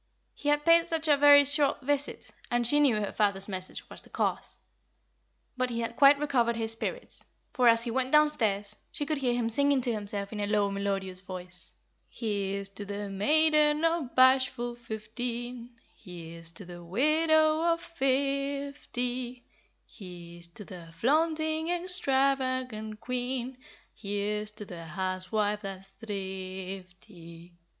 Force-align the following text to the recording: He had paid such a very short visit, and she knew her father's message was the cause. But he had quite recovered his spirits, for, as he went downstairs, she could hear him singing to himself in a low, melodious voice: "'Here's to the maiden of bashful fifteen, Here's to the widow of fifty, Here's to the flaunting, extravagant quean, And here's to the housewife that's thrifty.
He 0.33 0.49
had 0.49 0.65
paid 0.65 0.87
such 0.87 1.07
a 1.07 1.15
very 1.15 1.45
short 1.45 1.81
visit, 1.81 2.31
and 2.49 2.65
she 2.65 2.79
knew 2.79 2.95
her 2.95 3.11
father's 3.11 3.47
message 3.47 3.87
was 3.87 4.01
the 4.01 4.09
cause. 4.09 4.57
But 5.55 5.69
he 5.69 5.81
had 5.81 5.95
quite 5.95 6.17
recovered 6.17 6.55
his 6.55 6.71
spirits, 6.71 7.23
for, 7.53 7.67
as 7.67 7.83
he 7.83 7.91
went 7.91 8.11
downstairs, 8.11 8.75
she 8.91 9.05
could 9.05 9.19
hear 9.19 9.35
him 9.35 9.47
singing 9.47 9.79
to 9.81 9.91
himself 9.93 10.33
in 10.33 10.39
a 10.39 10.47
low, 10.47 10.71
melodious 10.71 11.19
voice: 11.19 11.71
"'Here's 12.09 12.67
to 12.69 12.83
the 12.83 13.11
maiden 13.11 13.85
of 13.85 14.15
bashful 14.15 14.73
fifteen, 14.73 15.69
Here's 15.95 16.49
to 16.53 16.65
the 16.65 16.83
widow 16.83 17.61
of 17.63 17.79
fifty, 17.79 19.43
Here's 19.85 20.47
to 20.47 20.65
the 20.65 20.89
flaunting, 20.95 21.69
extravagant 21.69 23.01
quean, 23.01 23.49
And 23.53 23.57
here's 23.93 24.49
to 24.49 24.65
the 24.65 24.83
housewife 24.83 25.61
that's 25.61 25.93
thrifty. 25.93 27.53